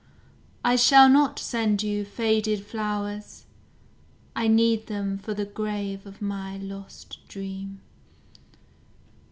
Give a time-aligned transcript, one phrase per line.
[0.65, 3.45] I shall not send you faded flowers
[4.35, 7.81] I need them for the grave of my lost dream.